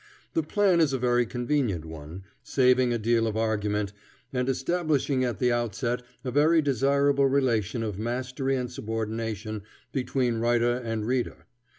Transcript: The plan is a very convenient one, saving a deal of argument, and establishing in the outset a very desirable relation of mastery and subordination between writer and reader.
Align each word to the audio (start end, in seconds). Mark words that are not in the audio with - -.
The 0.33 0.41
plan 0.41 0.81
is 0.81 0.93
a 0.93 0.97
very 0.97 1.27
convenient 1.27 1.85
one, 1.85 2.23
saving 2.41 2.91
a 2.91 2.97
deal 2.97 3.27
of 3.27 3.37
argument, 3.37 3.93
and 4.33 4.49
establishing 4.49 5.21
in 5.21 5.35
the 5.37 5.51
outset 5.51 6.01
a 6.23 6.31
very 6.31 6.59
desirable 6.59 7.27
relation 7.27 7.83
of 7.83 7.99
mastery 7.99 8.55
and 8.55 8.71
subordination 8.71 9.61
between 9.93 10.37
writer 10.37 10.73
and 10.75 11.05
reader. 11.05 11.45